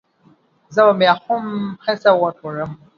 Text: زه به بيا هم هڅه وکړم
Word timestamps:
زه 0.73 0.81
به 0.87 0.93
بيا 1.01 1.13
هم 1.25 1.45
هڅه 1.85 2.11
وکړم 2.23 2.71